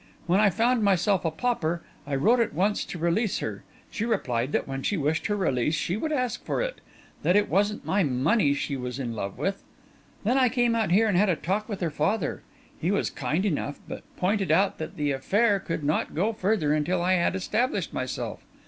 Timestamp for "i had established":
17.03-17.93